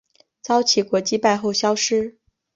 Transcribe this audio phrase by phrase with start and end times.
[0.41, 2.17] 遭齐国击败后消失。